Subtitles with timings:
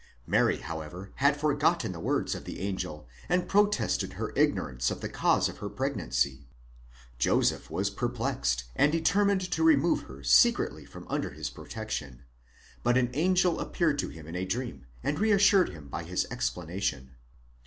[0.25, 5.07] Mary, however, had forgotten the words of the angel and protested her ignorance of the
[5.07, 6.47] cause of her pregnancy.
[7.19, 12.23] Joseph was perplexed and determined to remove her secretly from under his protection;
[12.81, 17.11] but an angel appeared to him in a dream and reassured him by his explanation.